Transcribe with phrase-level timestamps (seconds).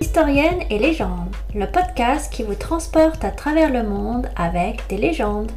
[0.00, 5.50] Historienne et légende, le podcast qui vous transporte à travers le monde avec des légendes.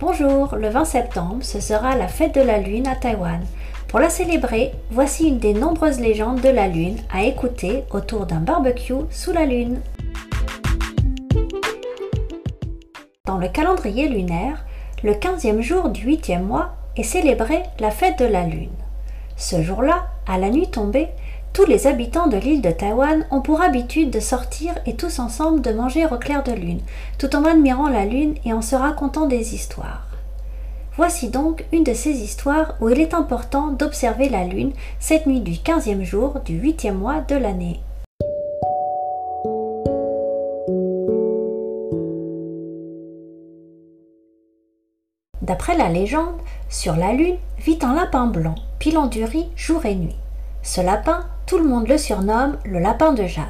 [0.00, 3.40] Bonjour, le 20 septembre, ce sera la fête de la Lune à Taïwan.
[3.86, 8.40] Pour la célébrer, voici une des nombreuses légendes de la Lune à écouter autour d'un
[8.40, 9.80] barbecue sous la Lune.
[13.26, 14.64] Dans le calendrier lunaire,
[15.02, 18.72] le 15e jour du 8e mois est célébré la fête de la Lune.
[19.36, 21.08] Ce jour-là, à la nuit tombée,
[21.52, 25.60] tous les habitants de l'île de Taïwan ont pour habitude de sortir et tous ensemble
[25.60, 26.80] de manger au clair de lune,
[27.18, 30.06] tout en admirant la lune et en se racontant des histoires.
[30.96, 35.40] Voici donc une de ces histoires où il est important d'observer la lune cette nuit
[35.40, 37.80] du quinzième jour du huitième mois de l'année.
[45.40, 46.36] D'après la légende,
[46.68, 50.16] sur la lune vit un lapin blanc, pilant du riz jour et nuit.
[50.62, 53.46] Ce lapin, tout le monde le surnomme le lapin de jade.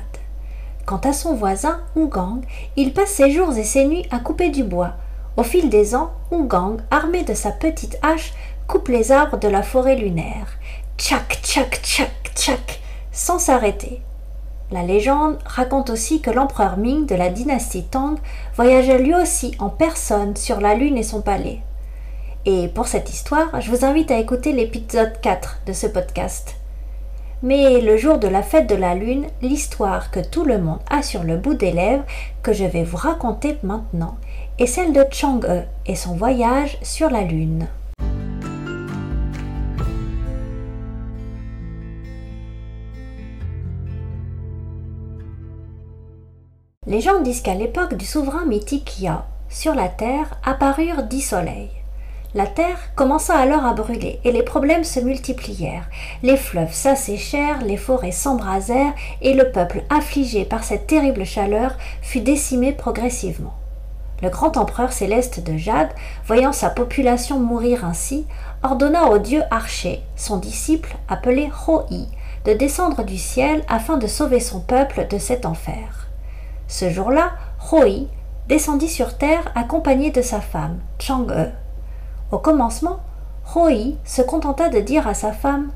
[0.87, 2.43] Quant à son voisin, Ougang,
[2.77, 4.93] il passe ses jours et ses nuits à couper du bois.
[5.37, 8.35] Au fil des ans, Ougang, armé de sa petite hache,
[8.69, 10.47] coupe les arbres de la forêt lunaire.
[10.97, 14.01] Tchac, tchac, tchac, tchac, sans s'arrêter.
[14.71, 18.17] La légende raconte aussi que l'empereur Ming de la dynastie Tang
[18.55, 21.59] voyagea lui aussi en personne sur la lune et son palais.
[22.47, 26.58] Et pour cette histoire, je vous invite à écouter l'épisode 4 de ce podcast.
[27.43, 31.03] Mais le jour de la fête de la Lune, l'histoire que tout le monde a
[31.03, 32.05] sur le bout des lèvres,
[32.43, 34.17] que je vais vous raconter maintenant,
[34.59, 37.69] est celle de Chang'e et son voyage sur la Lune.
[46.89, 51.71] Les gens disent qu'à l'époque du souverain mythique Ya, sur la Terre apparurent dix soleils.
[52.35, 55.89] La terre commença alors à brûler et les problèmes se multiplièrent.
[56.23, 62.21] Les fleuves s'asséchèrent, les forêts s'embrasèrent et le peuple, affligé par cette terrible chaleur, fut
[62.21, 63.55] décimé progressivement.
[64.21, 65.89] Le grand empereur céleste de Jade,
[66.27, 68.27] voyant sa population mourir ainsi,
[68.63, 71.87] ordonna au dieu Archer, son disciple appelé Hoi,
[72.45, 76.09] de descendre du ciel afin de sauver son peuple de cet enfer.
[76.67, 77.31] Ce jour-là,
[77.73, 78.09] Hoi
[78.49, 81.53] descendit sur terre accompagné de sa femme, Chang'e.
[82.31, 82.99] Au commencement,
[83.45, 85.71] Roi se contenta de dire à sa femme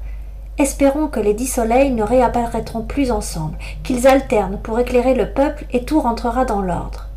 [0.59, 5.65] Espérons que les dix soleils ne réapparaîtront plus ensemble, qu'ils alternent pour éclairer le peuple
[5.73, 7.09] et tout rentrera dans l'ordre.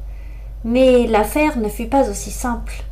[0.63, 2.83] Mais l'affaire ne fut pas aussi simple.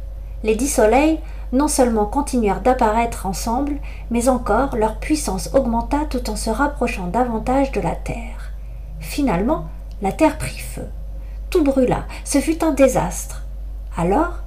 [0.44, 1.22] Les dix soleils
[1.53, 3.78] non seulement continuèrent d'apparaître ensemble,
[4.12, 8.52] mais encore leur puissance augmenta tout en se rapprochant davantage de la terre.
[9.00, 9.66] Finalement,
[10.02, 10.88] la terre prit feu.
[11.50, 13.44] Tout brûla, ce fut un désastre.
[13.96, 14.43] Alors,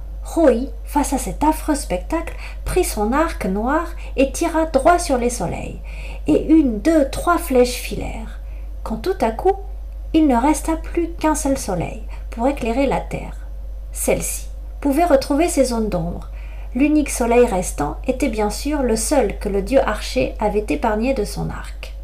[0.83, 5.79] Face à cet affreux spectacle, prit son arc noir et tira droit sur les soleils.
[6.27, 8.39] Et une, deux, trois flèches filèrent.
[8.83, 9.53] Quand tout à coup,
[10.13, 13.47] il ne resta plus qu'un seul soleil pour éclairer la terre.
[13.91, 14.47] Celle-ci
[14.79, 16.29] pouvait retrouver ses zones d'ombre.
[16.75, 21.25] L'unique soleil restant était bien sûr le seul que le dieu archer avait épargné de
[21.25, 21.95] son arc.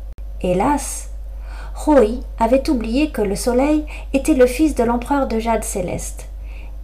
[0.41, 1.11] Hélas,
[1.75, 6.27] Roi avait oublié que le soleil était le fils de l'empereur de Jade céleste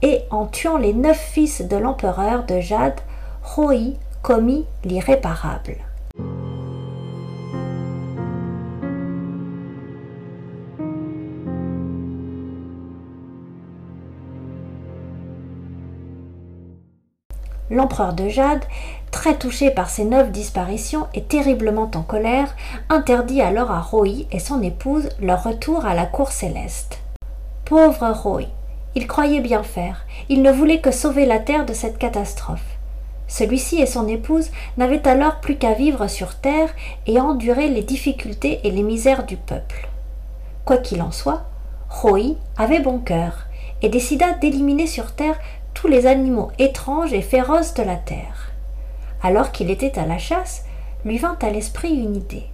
[0.02, 3.00] et en tuant les neuf fils de l'empereur de Jade,
[3.44, 5.78] Roi commit l'irréparable.
[17.72, 18.66] L'empereur de Jade,
[19.12, 22.56] très touché par ces neuf disparitions et terriblement en colère,
[22.90, 27.00] interdit alors à Roi et son épouse leur retour à la cour céleste.
[27.66, 28.48] Pauvre Roi,
[28.95, 30.05] il croyait bien faire.
[30.29, 32.66] Il ne voulait que sauver la terre de cette catastrophe.
[33.27, 36.69] Celui-ci et son épouse n'avaient alors plus qu'à vivre sur terre
[37.05, 39.88] et endurer les difficultés et les misères du peuple.
[40.66, 41.44] Quoi qu'il en soit,
[41.89, 43.45] Roi avait bon cœur
[43.81, 45.39] et décida d'éliminer sur terre
[45.73, 48.51] tous les animaux étranges et féroces de la terre.
[49.21, 50.66] Alors qu'il était à la chasse,
[51.06, 52.47] lui vint à l'esprit une idée.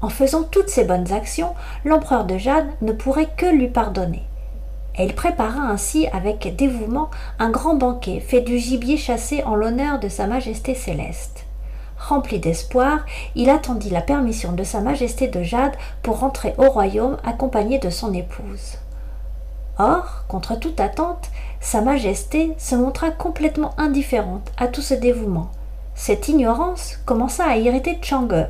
[0.00, 1.54] En faisant toutes ces bonnes actions,
[1.84, 4.24] l'empereur de Jade ne pourrait que lui pardonner
[4.96, 9.98] et il prépara ainsi avec dévouement un grand banquet fait du gibier chassé en l'honneur
[9.98, 11.44] de Sa Majesté céleste.
[11.98, 17.16] Rempli d'espoir, il attendit la permission de Sa Majesté de Jade pour rentrer au royaume
[17.24, 18.78] accompagné de son épouse.
[19.78, 21.30] Or, contre toute attente,
[21.60, 25.50] Sa Majesté se montra complètement indifférente à tout ce dévouement.
[25.94, 28.48] Cette ignorance commença à irriter Chang'e,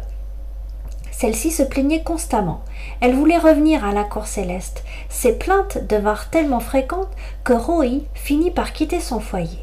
[1.23, 2.63] celle-ci se plaignait constamment.
[3.01, 4.83] Elle voulait revenir à la cour céleste.
[5.09, 7.15] Ses plaintes devinrent tellement fréquentes
[7.45, 9.61] que Rohi finit par quitter son foyer.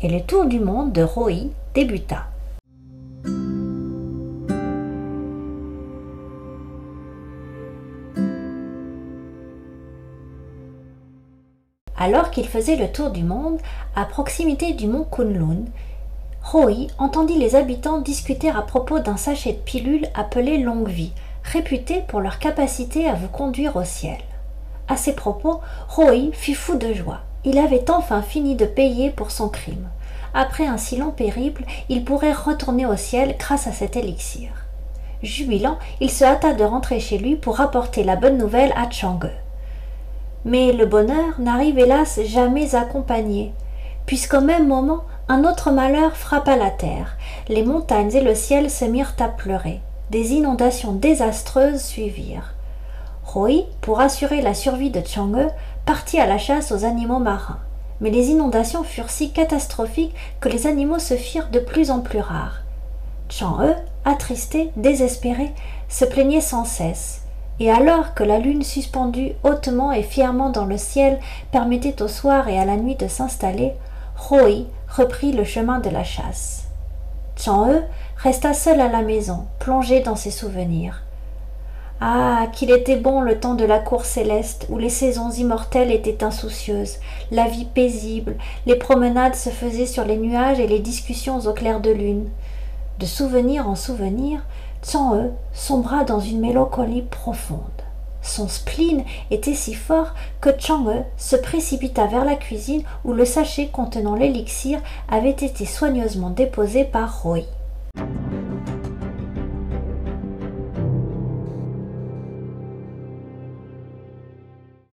[0.00, 2.24] Et le tour du monde de Roy débuta.
[11.98, 13.60] Alors qu'il faisait le tour du monde,
[13.94, 15.66] à proximité du mont Kunlun,
[16.50, 21.12] Roi entendit les habitants discuter à propos d'un sachet de pilules appelé Longue Vie,
[21.44, 24.16] réputé pour leur capacité à vous conduire au ciel.
[24.88, 27.20] À ces propos, Roi fut fou de joie.
[27.44, 29.90] Il avait enfin fini de payer pour son crime.
[30.32, 34.48] Après un si long périple, il pourrait retourner au ciel grâce à cet élixir.
[35.22, 39.32] Jubilant, il se hâta de rentrer chez lui pour rapporter la bonne nouvelle à Chang'e.
[40.46, 43.52] Mais le bonheur n'arrive hélas jamais accompagné,
[44.06, 47.16] puisqu'au même moment un autre malheur frappa la terre.
[47.48, 49.80] Les montagnes et le ciel se mirent à pleurer.
[50.10, 52.54] Des inondations désastreuses suivirent.
[53.24, 55.50] Roi, pour assurer la survie de Chang'e,
[55.84, 57.58] partit à la chasse aux animaux marins.
[58.00, 62.20] Mais les inondations furent si catastrophiques que les animaux se firent de plus en plus
[62.20, 62.62] rares.
[63.28, 63.76] Chang'e,
[64.06, 65.52] attristé, désespéré,
[65.90, 67.22] se plaignait sans cesse.
[67.60, 71.18] Et alors que la lune suspendue hautement et fièrement dans le ciel
[71.50, 73.74] permettait au soir et à la nuit de s'installer,
[74.16, 76.64] Roi reprit le chemin de la chasse.
[77.36, 77.82] Chang'e
[78.16, 81.02] resta seul à la maison, plongé dans ses souvenirs.
[82.00, 86.22] Ah, qu'il était bon le temps de la cour céleste, où les saisons immortelles étaient
[86.22, 86.98] insoucieuses,
[87.32, 88.36] la vie paisible,
[88.66, 92.28] les promenades se faisaient sur les nuages et les discussions au clair de lune.
[93.00, 94.44] De souvenir en souvenir,
[94.84, 97.60] Chang'e sombra dans une mélancolie profonde.
[98.28, 103.68] Son spleen était si fort que Chang'e se précipita vers la cuisine où le sachet
[103.68, 104.80] contenant l'élixir
[105.10, 107.38] avait été soigneusement déposé par Roi.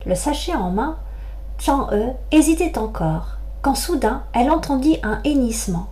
[0.05, 0.97] Le sachet en main,
[1.57, 5.87] Chang'e hésitait encore, quand soudain elle entendit un hennissement.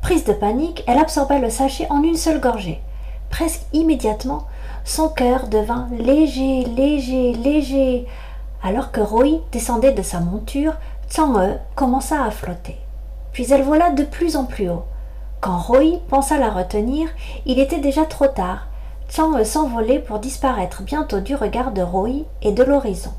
[0.00, 2.80] Prise de panique, elle absorba le sachet en une seule gorgée.
[3.28, 4.46] Presque immédiatement,
[4.88, 8.06] son cœur devint léger, léger, léger.
[8.62, 10.72] Alors que Roi descendait de sa monture,
[11.10, 12.78] Chang'e commença à flotter.
[13.32, 14.84] Puis elle vola de plus en plus haut.
[15.42, 17.10] Quand Roi pensa la retenir,
[17.44, 18.66] il était déjà trop tard.
[19.10, 23.12] Chang'e s'envolait pour disparaître bientôt du regard de Roi et de l'horizon.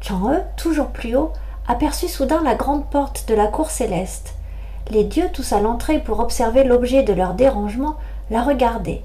[0.00, 1.32] Chang'e, toujours plus haut,
[1.68, 4.34] aperçut soudain la grande porte de la cour céleste.
[4.90, 7.96] Les dieux, tous à l'entrée pour observer l'objet de leur dérangement,
[8.30, 9.02] la regardaient.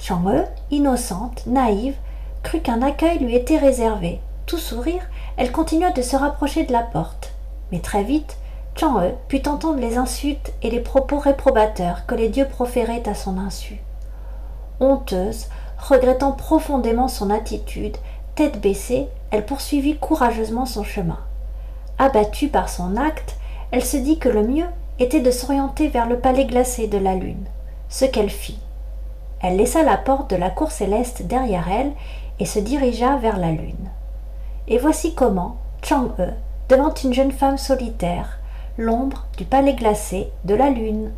[0.00, 1.94] Chang'e, innocente, naïve,
[2.42, 4.20] crut qu'un accueil lui était réservé.
[4.46, 5.02] Tout sourire,
[5.36, 7.34] elle continua de se rapprocher de la porte.
[7.70, 8.38] Mais très vite,
[8.74, 13.36] Chang'e put entendre les insultes et les propos réprobateurs que les dieux proféraient à son
[13.38, 13.82] insu.
[14.80, 15.48] Honteuse,
[15.78, 17.98] regrettant profondément son attitude,
[18.36, 21.18] tête baissée, elle poursuivit courageusement son chemin.
[21.98, 23.36] Abattue par son acte,
[23.70, 24.66] elle se dit que le mieux
[24.98, 27.44] était de s'orienter vers le palais glacé de la lune,
[27.90, 28.58] ce qu'elle fit.
[29.42, 31.92] Elle laissa la porte de la cour céleste derrière elle
[32.38, 33.88] et se dirigea vers la lune.
[34.68, 36.32] Et voici comment Chang-e
[36.68, 38.38] devint une jeune femme solitaire,
[38.76, 41.10] l'ombre du palais glacé de la lune.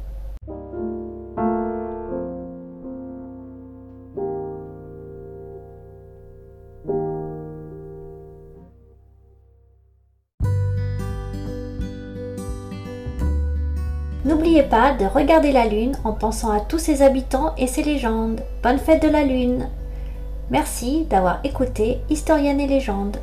[14.33, 18.41] N'oubliez pas de regarder la Lune en pensant à tous ses habitants et ses légendes.
[18.63, 19.69] Bonne fête de la Lune
[20.51, 23.19] Merci d'avoir écouté Historienne et légendes.